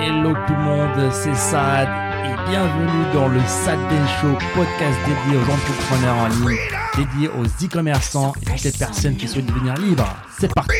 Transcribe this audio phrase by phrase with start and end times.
[0.00, 1.88] Hello tout le monde, c'est Sad
[2.24, 6.58] et bienvenue dans le Sad Day Show, podcast dédié aux entrepreneurs en ligne,
[6.96, 10.06] dédié aux e-commerçants et toutes les personnes qui souhaitent devenir libres.
[10.38, 10.70] C'est parti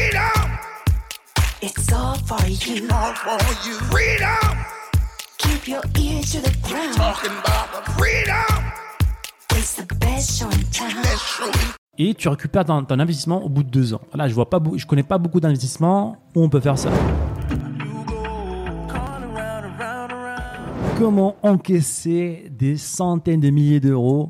[1.61, 2.85] It's all for you.
[2.91, 3.75] all for you.
[3.91, 4.57] Freedom,
[5.39, 6.95] Keep your ear to the ground.
[6.97, 8.65] talking about the freedom.
[9.57, 10.91] It's the best show in town.
[11.17, 11.51] Show.
[11.99, 14.01] Et tu récupères ton, ton investissement au bout de deux ans.
[14.15, 16.91] Là, je vois pas, je connais pas beaucoup d'investissements où on peut faire ça.
[20.99, 24.27] Comment encaisser des centaines de milliers d'euros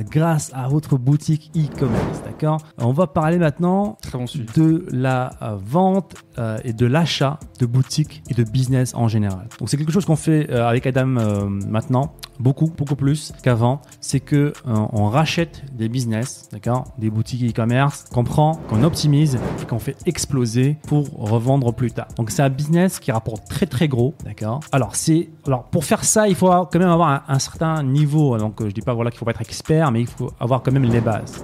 [0.00, 4.24] grâce à votre boutique e-commerce, d'accord On va parler maintenant bon
[4.56, 9.48] de la euh, vente euh, et de l'achat de boutiques et de business en général.
[9.58, 13.80] Donc c'est quelque chose qu'on fait euh, avec Adam euh, maintenant, beaucoup, beaucoup plus qu'avant.
[14.00, 19.38] C'est que euh, on rachète des business, d'accord, des boutiques e-commerce, qu'on prend, qu'on optimise
[19.62, 22.08] et qu'on fait exploser pour revendre plus tard.
[22.16, 24.60] Donc c'est un business qui rapporte très très gros, d'accord.
[24.72, 28.36] Alors c'est, alors pour faire ça, il faut quand même avoir un, un certain niveau.
[28.38, 30.62] Donc euh, je dis pas voilà qu'il faut pas être expert, mais il faut avoir
[30.62, 31.42] quand même les bases.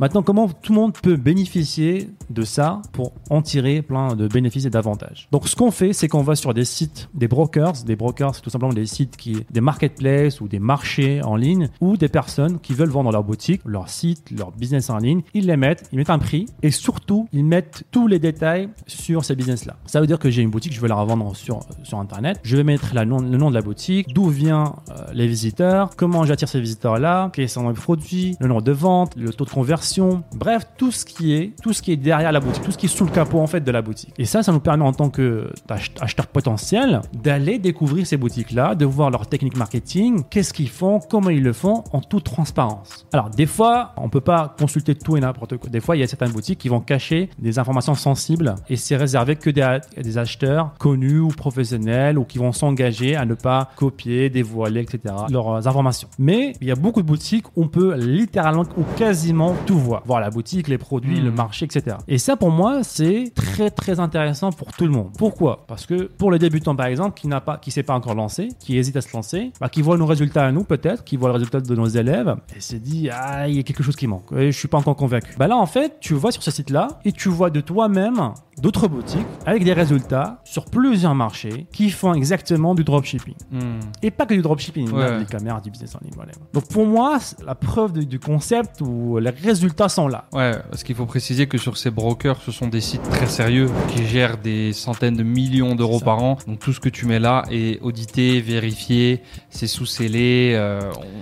[0.00, 4.64] Maintenant, comment tout le monde peut bénéficier de ça pour en tirer plein de bénéfices
[4.64, 5.28] et d'avantages?
[5.32, 7.84] Donc, ce qu'on fait, c'est qu'on va sur des sites, des brokers.
[7.84, 11.68] Des brokers, c'est tout simplement des sites qui, des marketplaces ou des marchés en ligne
[11.80, 15.22] ou des personnes qui veulent vendre leur boutique, leur site, leur business en ligne.
[15.34, 19.24] Ils les mettent, ils mettent un prix et surtout, ils mettent tous les détails sur
[19.24, 19.76] ces business-là.
[19.86, 22.40] Ça veut dire que j'ai une boutique, je veux la revendre sur, sur Internet.
[22.42, 26.48] Je vais mettre le nom de la boutique, d'où viennent euh, les visiteurs, comment j'attire
[26.48, 30.90] ces visiteurs-là, quels les produits, le nombre de ventes, le taux de conversion, bref, tout
[30.92, 33.04] ce qui est, tout ce qui est derrière la boutique, tout ce qui est sous
[33.04, 34.12] le capot en fait de la boutique.
[34.18, 38.74] Et ça, ça nous permet en tant que ach- acheteur potentiel d'aller découvrir ces boutiques-là,
[38.74, 43.06] de voir leur technique marketing, qu'est-ce qu'ils font, comment ils le font, en toute transparence.
[43.12, 45.68] Alors, des fois, on peut pas consulter tout et n'importe quoi.
[45.70, 48.96] Des fois, il y a certaines boutiques qui vont cacher des informations sensibles et c'est
[48.96, 54.30] réservé que des, acheteurs connus ou professionnels ou qui vont s'engager à ne pas copier,
[54.30, 55.14] dévoiler, etc.
[55.30, 56.08] leurs informations.
[56.18, 60.02] Mais il y a beaucoup de boutiques on peut littéralement ou quasiment tout voir.
[60.06, 61.24] Voir la boutique, les produits, Hmm.
[61.24, 61.96] le marché, etc.
[62.08, 65.10] Et ça, pour moi, c'est très très intéressant pour tout le monde.
[65.16, 65.64] Pourquoi?
[65.68, 68.48] Parce que pour les débutants, par exemple, qui n'a pas, qui s'est pas encore lancé,
[68.58, 71.28] qui hésite à se lancer, bah, qui voit nos résultats à nous peut-être, qui voit
[71.28, 74.06] le résultat de nos élèves, et se dit ah il y a quelque chose qui
[74.06, 75.34] manque, et je suis pas encore convaincu.
[75.38, 78.88] Bah là en fait, tu vas sur ce site-là et tu vois de toi-même d'autres
[78.88, 83.34] boutiques avec des résultats sur plusieurs marchés qui font exactement du dropshipping.
[83.50, 83.80] Hmm.
[84.02, 85.10] Et pas que du dropshipping, Ouais.
[85.10, 86.14] même des caméras, du business en ligne.
[86.16, 86.38] whatever.
[86.52, 90.24] Donc pour moi, la preuve du, du concept où les résultats sont là.
[90.32, 93.68] Ouais, parce qu'il faut préciser que sur ces brokers, ce sont des sites très sérieux
[93.88, 96.38] qui gèrent des centaines de millions d'euros par an.
[96.46, 100.52] Donc tout ce que tu mets là est audité, vérifié, c'est sous-scellé.
[100.54, 100.80] euh,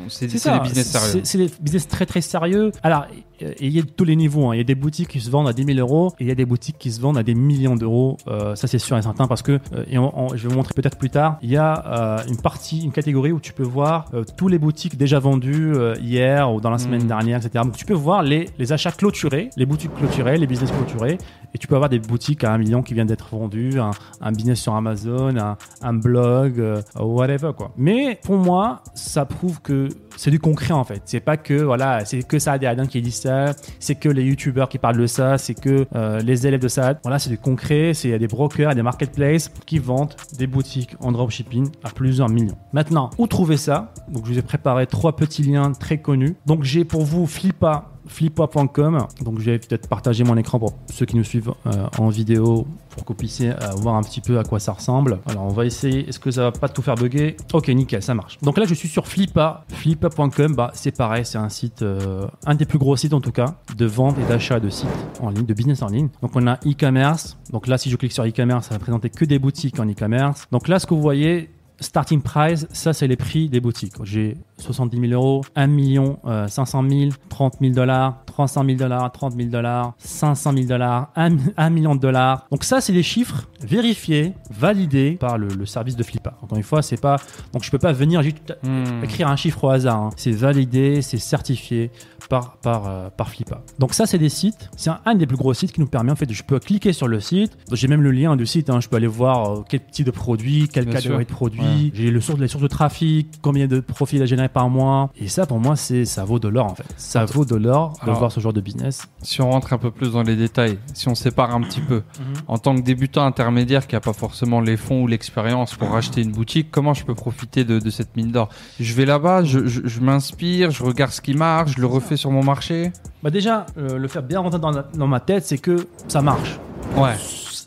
[0.08, 1.20] c'est des business sérieux.
[1.24, 2.70] C'est des business très très sérieux.
[2.82, 3.06] Alors,
[3.44, 4.48] euh, il y a de tous les niveaux.
[4.48, 4.54] hein.
[4.54, 6.30] Il y a des boutiques qui se vendent à 10 000 euros et il y
[6.30, 8.16] a des boutiques qui se vendent à des millions d'euros.
[8.28, 10.56] Euh, ça, c'est sûr et certain parce que, euh, et on- on- je vais vous
[10.56, 13.62] montrer peut-être plus tard, il y a euh, une partie, une catégorie où tu peux
[13.62, 14.06] voir
[14.36, 17.08] tous les boutiques déjà vendues hier ou dans la semaine Mm.
[17.08, 17.64] dernière, etc.
[17.64, 21.18] Donc, tu peux voir les, les achats clôturés, les boutiques clôturées, les business clôturés.
[21.54, 24.32] Et tu peux avoir des boutiques à un million qui viennent d'être vendues, un, un
[24.32, 27.70] business sur Amazon, un, un blog, euh, whatever quoi.
[27.76, 31.02] Mais pour moi, ça prouve que c'est du concret en fait.
[31.04, 33.33] C'est pas que voilà, c'est que et Adam qui disent ça,
[33.78, 36.98] c'est que les youtubeurs qui parlent de ça, c'est que euh, les élèves de Saad.
[37.02, 37.92] Voilà, c'est du concret.
[37.94, 42.56] C'est des brokers, a des marketplaces qui vendent des boutiques en dropshipping à plusieurs millions.
[42.72, 43.92] Maintenant, où trouver ça?
[44.08, 46.36] Donc je vous ai préparé trois petits liens très connus.
[46.46, 49.06] Donc j'ai pour vous Flippa flippa.com.
[49.22, 52.66] Donc je vais peut-être partager mon écran pour ceux qui nous suivent euh, en vidéo
[52.90, 55.18] pour que vous puissiez euh, voir un petit peu à quoi ça ressemble.
[55.26, 57.36] Alors on va essayer, est-ce que ça va pas tout faire bugger?
[57.52, 58.38] Ok, nickel, ça marche.
[58.42, 62.54] Donc là je suis sur Flippa, flippa.com, bah c'est pareil, c'est un site, euh, un
[62.54, 64.88] des plus gros sites en tout cas, de vente et d'achat de sites
[65.20, 66.08] en ligne, de business en ligne.
[66.22, 69.24] Donc on a e-commerce, donc là si je clique sur e-commerce, ça va présenter que
[69.24, 70.46] des boutiques en e-commerce.
[70.52, 71.50] Donc là ce que vous voyez,
[71.80, 73.94] Starting price, ça c'est les prix des boutiques.
[74.04, 79.12] J'ai 70 000 euros, 1 million euh, 500 000, 30 000 dollars, 300 000 dollars,
[79.12, 82.46] 30 000 dollars, 500 000 dollars, 1, million de dollars.
[82.50, 86.34] Donc ça c'est des chiffres vérifiés, validés par le, le service de Flippa.
[86.42, 87.16] Encore une fois, c'est pas
[87.52, 89.02] donc je peux pas venir juste Hmm.
[89.04, 89.96] écrire un chiffre au hasard.
[90.00, 90.10] hein.
[90.16, 91.90] C'est validé, c'est certifié
[92.28, 93.60] par, par, euh, par Flippa.
[93.78, 94.70] Donc ça, c'est des sites.
[94.76, 96.92] C'est un, un des plus gros sites qui nous permet, en fait, je peux cliquer
[96.92, 97.56] sur le site.
[97.72, 98.70] J'ai même le lien du site.
[98.70, 98.80] hein.
[98.80, 101.28] Je peux aller voir euh, quel type de produit, quelle Bien catégorie sûr.
[101.28, 101.60] de produits.
[101.62, 101.90] Ouais.
[101.94, 105.10] J'ai le source, les sources de trafic, combien de profils à générer par mois.
[105.16, 106.86] Et ça, pour moi, c'est ça vaut de l'or, en fait.
[106.96, 109.06] Ça vaut de l'or de Alors- voir ce genre de business.
[109.22, 112.02] Si on rentre un peu plus dans les détails, si on sépare un petit peu,
[112.48, 116.22] en tant que débutant intermédiaire qui n'a pas forcément les fonds ou l'expérience pour acheter
[116.22, 118.48] une boutique, comment je peux profiter de, de cette mine d'or?
[118.80, 122.16] Je vais là-bas, je, je- je m'inspire, je regarde ce qui marche, je le refais
[122.16, 122.90] sur mon marché?
[123.22, 126.20] Bah déjà, euh, le faire bien rentrer dans, la- dans ma tête, c'est que ça
[126.22, 126.58] marche.
[126.96, 127.14] Ouais.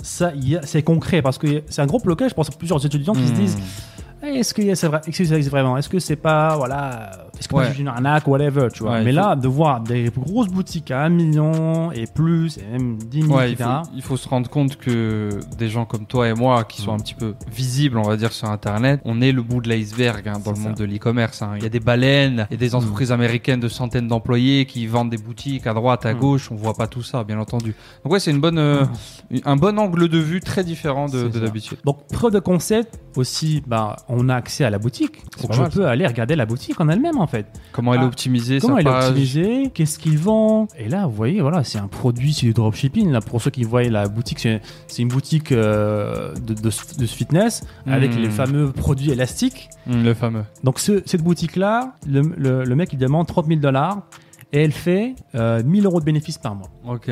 [0.03, 0.31] ça,
[0.63, 2.29] c'est concret parce que c'est un gros blocage.
[2.31, 3.35] Je pense à plusieurs étudiants qui se Hmm.
[3.35, 3.57] disent
[4.23, 5.77] Eh, Est-ce que c'est vrai Est-ce que ça existe vraiment?
[5.77, 7.71] Est-ce que c'est pas voilà Est-ce que Ouais.
[7.73, 11.03] c'est une arnaque whatever tu vois Ouais, Mais là de voir des grosses boutiques à
[11.03, 13.63] 1 million et plus et même 10 000 Ouais, il faut,
[13.95, 16.97] il faut se rendre compte que des gens comme toi et moi, qui sont un
[16.99, 20.39] petit peu visibles, on va dire, sur Internet, on est le bout de l'iceberg hein,
[20.43, 21.41] dans le monde de l'e-commerce.
[21.41, 21.51] hein.
[21.57, 24.87] Il y a des baleines, il y a des entreprises américaines de centaines d'employés qui
[24.87, 26.19] vendent des boutiques à droite, à Mm.
[26.19, 26.51] gauche.
[26.51, 27.75] On voit pas tout ça, bien entendu.
[28.03, 28.85] Donc ouais, c'est une bonne, euh,
[29.45, 31.77] un bon angle de vue très différent de, d'habitude.
[31.85, 35.23] Donc preuve de concept aussi bah on a accès à la boutique.
[35.41, 37.45] Donc je mal, peux aller regarder la boutique en elle-même en fait.
[37.71, 41.13] Comment elle est Ah, optimisée, Comment elle est optimisée Qu'est-ce qu'ils vendent Et là, vous
[41.15, 43.11] voyez, voilà, c'est un produit, c'est du dropshipping.
[43.11, 44.61] Là, pour ceux qui voient la boutique, c'est
[45.01, 46.69] une boutique euh, de, de,
[46.99, 48.19] de fitness avec Hmm.
[48.21, 49.69] les fameux produits élastiques.
[49.89, 50.43] Hum, le fameux.
[50.63, 54.01] Donc, ce- cette boutique-là, le, le- le mec, il demande 30 000 dollars
[54.53, 56.69] et elle fait euh, 1000 euros de bénéfices par mois.
[56.87, 57.09] Ok.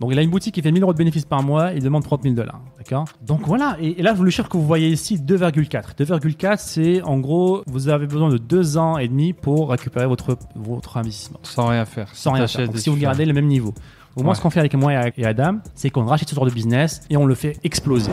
[0.00, 2.02] Donc, il a une boutique qui fait 1000 euros de bénéfices par mois, il demande
[2.02, 2.60] 30 000 dollars.
[2.78, 3.04] D'accord?
[3.20, 3.76] Donc, voilà.
[3.80, 5.94] Et, et là, le chiffre que vous voyez ici, 2,4.
[5.98, 10.38] 2,4, c'est en gros, vous avez besoin de deux ans et demi pour récupérer votre,
[10.56, 12.08] votre investissement Sans rien faire.
[12.14, 12.66] sans rien faire.
[12.66, 13.74] Donc, si vous gardez le même niveau.
[14.16, 14.34] Au moins, Ouais.
[14.36, 17.16] ce qu'on fait avec moi et Adam, c'est qu'on rachète ce genre de business et
[17.16, 18.10] on le fait exploser.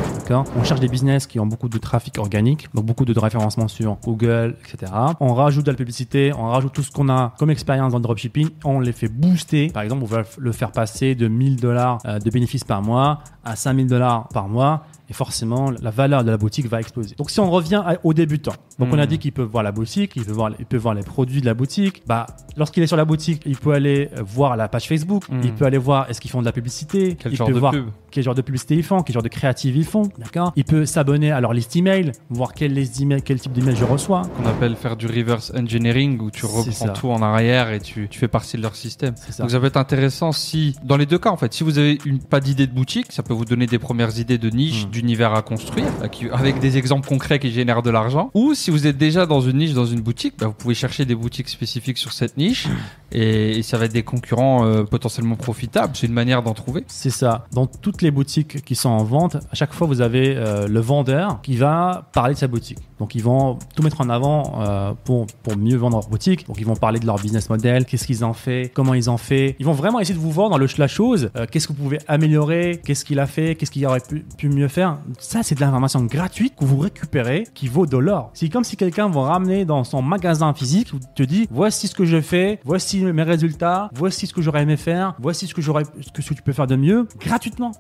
[0.55, 3.97] On cherche des business qui ont beaucoup de trafic organique, donc beaucoup de référencement sur
[4.03, 4.91] Google, etc.
[5.19, 8.03] On rajoute de la publicité, on rajoute tout ce qu'on a comme expérience dans le
[8.03, 9.69] dropshipping, on les fait booster.
[9.69, 13.19] Par exemple, on va le faire passer de 1000 dollars euh, de bénéfices par mois
[13.43, 14.83] à 5000 dollars par mois.
[15.09, 17.15] Et forcément, la valeur de la boutique va exploser.
[17.15, 19.07] Donc, si on revient à- aux débutants, donc on a Hmm.
[19.07, 21.45] dit qu'il peut voir la boutique, il peut voir, il peut voir les produits de
[21.45, 22.03] la boutique.
[22.05, 22.27] Bah,
[22.57, 25.39] lorsqu'il est sur la boutique, il peut aller voir la page Facebook, Hmm.
[25.43, 27.59] il peut aller voir est-ce qu'ils font de la publicité, Quel il genre peut de
[27.59, 27.85] voir pub?
[28.11, 30.53] Quel genre de publicité ils font, quel genre de créative ils font, d'accord?
[30.55, 33.83] Il peut s'abonner à leur liste email, voir quelle liste email, quel type d'email je
[33.85, 34.21] reçois.
[34.37, 38.19] qu'on appelle faire du reverse engineering où tu reprends tout en arrière et tu, tu
[38.19, 39.15] fais partie de leur système.
[39.29, 39.43] Ça.
[39.43, 41.97] Donc ça peut être intéressant si, dans les deux cas en fait, si vous avez
[42.05, 44.89] une, pas d'idée de boutique, ça peut vous donner des premières idées de niche, Mm.
[44.89, 45.87] d'univers à construire,
[46.33, 48.31] avec des exemples concrets qui génèrent de l'argent.
[48.33, 51.05] Ou si vous êtes déjà dans une niche, dans une boutique, bah, vous pouvez chercher
[51.05, 52.67] des boutiques spécifiques sur cette niche
[53.11, 55.93] et, ça va être des concurrents euh, potentiellement profitables.
[55.95, 56.83] C'est une manière d'en trouver.
[56.87, 57.45] C'est ça.
[57.51, 60.79] Dans toutes les boutiques qui sont en vente, à chaque fois, vous avez euh, le
[60.79, 62.79] vendeur qui va parler de sa boutique.
[62.99, 66.47] Donc, ils vont tout mettre en avant euh, pour, pour mieux vendre leur boutique.
[66.47, 69.17] Donc, ils vont parler de leur business model, qu'est-ce qu'ils en fait, comment ils en
[69.17, 69.55] fait.
[69.59, 71.99] Ils vont vraiment essayer de vous vendre le, la chose, euh, qu'est-ce que vous pouvez
[72.07, 74.97] améliorer, qu'est-ce qu'il a fait, qu'est-ce qu'il aurait pu, pu mieux faire.
[75.19, 78.31] Ça, c'est de l'information gratuite que vous récupérez qui vaut de l'or.
[78.33, 81.95] C'est comme si quelqu'un vous ramener dans son magasin physique, où te dit voici ce
[81.95, 85.61] que je fais, voici mes résultats, voici ce que j'aurais aimé faire, voici ce que
[85.61, 87.71] j'aurais, ce que tu peux faire de mieux gratuitement.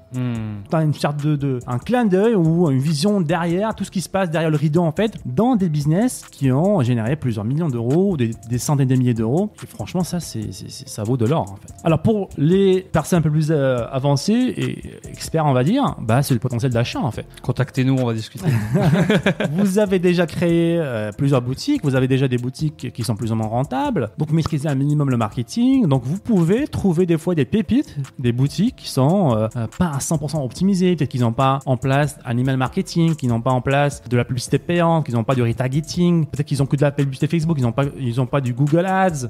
[0.69, 4.01] T'as une sorte de, de- un clin d'œil ou une vision derrière tout ce qui
[4.01, 7.69] se passe derrière le rideau en fait dans des business qui ont généré plusieurs millions
[7.69, 9.49] d'euros, des, des centaines de milliers d'euros.
[9.63, 11.73] Et franchement, ça, c'est, ça vaut de l'or en fait.
[11.83, 16.21] Alors pour les personnes un peu plus euh, avancées et experts, on va dire, bah
[16.23, 17.25] c'est le potentiel d'achat en fait.
[17.41, 18.45] Contactez-nous, on va discuter.
[19.51, 23.31] vous avez déjà créé euh, plusieurs boutiques, vous avez déjà des boutiques qui sont plus
[23.31, 25.87] ou moins rentables, donc maîtrisez un minimum le marketing.
[25.87, 29.97] Donc vous pouvez trouver des fois des pépites, des boutiques qui sont euh, pas à
[29.99, 33.61] 100% optimisées, peut-être qu'ils n'ont pas en place un email marketing, qu'ils n'ont pas en
[33.61, 36.81] place de la publicité payante, qu'ils n'ont pas du retargeting, peut-être qu'ils ont que de
[36.81, 37.85] la publicité Facebook, ils n'ont pas,
[38.31, 39.27] pas du Google Ads.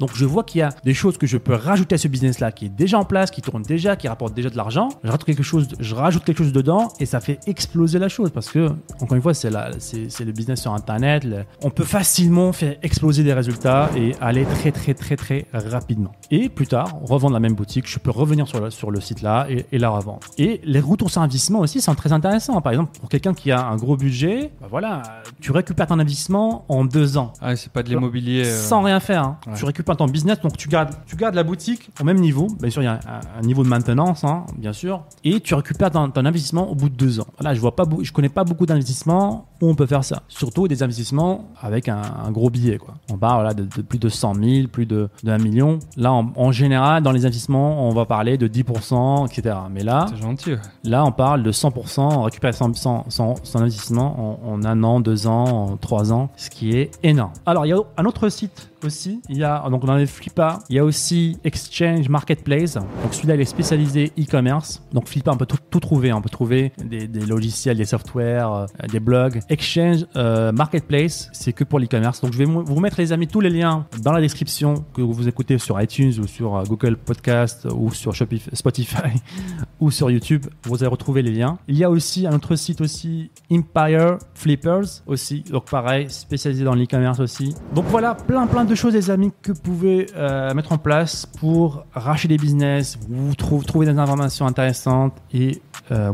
[0.00, 2.50] Donc je vois qu'il y a des choses que je peux rajouter à ce business-là
[2.50, 4.88] qui est déjà en place, qui tourne déjà, qui rapporte déjà de l'argent.
[5.04, 8.30] Je rajoute quelque chose, je rajoute quelque chose dedans et ça fait exploser la chose
[8.30, 8.70] parce que
[9.00, 11.24] encore une fois c'est le business sur internet.
[11.24, 16.12] le- on peut facilement faire exploser des résultats et aller très très très très rapidement.
[16.30, 19.22] Et plus tard, revendre la même boutique, je peux revenir sur le, sur le site
[19.22, 20.20] là et, et la revendre.
[20.38, 22.60] Et les retours sur investissement aussi sont très intéressants.
[22.62, 25.02] Par exemple, pour quelqu'un qui a un gros budget, bah voilà,
[25.40, 28.44] tu récupères ton investissement en deux ans Ah, c'est pas de l'immobilier.
[28.46, 29.22] euh, sans rien faire.
[29.24, 29.38] hein.
[29.46, 29.54] Ouais.
[29.56, 32.46] Tu récupères ton business, donc tu gardes, tu gardes la boutique au même niveau.
[32.60, 33.00] Bien sûr, il y a
[33.38, 36.94] un, niveau de maintenance, hein, bien sûr, et tu récupères ton, investissement au bout de
[36.94, 37.26] deux ans.
[37.40, 40.22] Là, je vois pas, je connais pas beaucoup d'investissements où on peut faire ça.
[40.28, 42.94] Surtout des investissements avec un, un gros billet, quoi.
[43.10, 45.78] On parle voilà, de, de plus de 100 000, plus de, de 1 million.
[45.96, 49.56] Là, en, en général, dans les investissements, on va parler de 10%, etc.
[49.70, 50.52] Mais là, gentil.
[50.84, 54.82] Là, on parle de 100%, on récupère son, son, son- son investissement en, en un
[54.82, 57.32] an, deux ans, en trois ans, ce qui est énorme.
[57.46, 59.20] Alors, il y a un autre site aussi.
[59.28, 60.60] Il y a, donc, on en Flippa.
[60.70, 62.74] Il y a aussi Exchange Marketplace.
[62.74, 64.82] Donc, celui-là, il est spécialisé e-commerce.
[64.92, 66.12] Donc, Flippa, on peut tout, tout trouver.
[66.12, 69.40] On peut trouver des, des logiciels, des softwares, euh, des blogs.
[69.50, 72.20] Exchange euh, Marketplace, c'est que pour l'e-commerce.
[72.20, 75.28] Donc je vais vous mettre les amis tous les liens dans la description que vous
[75.28, 79.20] écoutez sur iTunes ou sur euh, Google Podcast ou sur Shopif- Spotify
[79.80, 80.46] ou sur YouTube.
[80.64, 81.58] Vous allez retrouver les liens.
[81.68, 85.42] Il y a aussi un autre site aussi, Empire Flippers aussi.
[85.50, 87.54] Donc pareil, spécialisé dans l'e-commerce aussi.
[87.74, 91.26] Donc voilà, plein plein de choses les amis que vous pouvez euh, mettre en place
[91.26, 95.60] pour racheter des business, vous trou- trouver des informations intéressantes et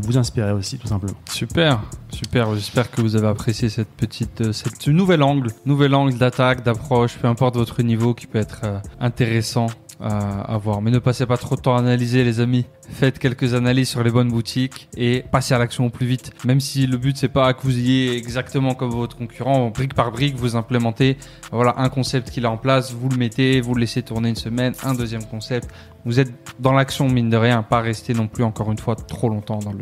[0.01, 1.13] vous inspirer aussi tout simplement.
[1.29, 1.79] Super,
[2.09, 2.51] super.
[2.55, 6.63] J'espère que vous avez apprécié cette petite, euh, cette ce nouvel angle, nouvel angle d'attaque,
[6.63, 9.67] d'approche, peu importe votre niveau, qui peut être euh, intéressant
[9.99, 10.81] à, à voir.
[10.81, 12.65] Mais ne passez pas trop de temps à analyser, les amis.
[12.89, 16.31] Faites quelques analyses sur les bonnes boutiques et passez à l'action au plus vite.
[16.45, 20.11] Même si le but c'est pas que vous ayez exactement comme votre concurrent, brique par
[20.11, 21.17] brique, vous implémentez.
[21.51, 24.35] Voilà un concept qu'il a en place, vous le mettez, vous le laissez tourner une
[24.35, 25.69] semaine, un deuxième concept.
[26.05, 29.29] Vous êtes dans l'action mine de rien, pas rester non plus encore une fois trop
[29.29, 29.79] longtemps dans le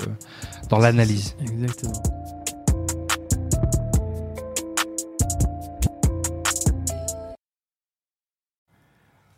[0.69, 1.35] dans l'analyse.
[1.41, 2.01] Exactement.